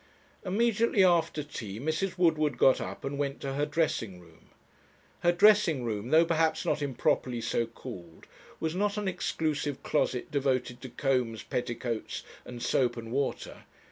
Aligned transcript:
Immediately 0.43 1.03
after 1.03 1.43
tea 1.43 1.79
Mrs. 1.79 2.17
Woodward 2.17 2.57
got 2.57 2.81
up 2.81 3.05
and 3.05 3.19
went 3.19 3.39
to 3.41 3.53
her 3.53 3.67
dressing 3.67 4.19
room. 4.19 4.49
Her 5.19 5.31
dressing 5.31 5.83
room, 5.83 6.09
though 6.09 6.25
perhaps 6.25 6.65
not 6.65 6.81
improperly 6.81 7.39
so 7.39 7.67
called, 7.67 8.25
was 8.59 8.73
not 8.73 8.97
an 8.97 9.07
exclusive 9.07 9.83
closet 9.83 10.31
devoted 10.31 10.81
to 10.81 10.89
combs, 10.89 11.43
petticoats, 11.43 12.23
and 12.45 12.63
soap 12.63 12.97
and 12.97 13.11
water. 13.11 13.65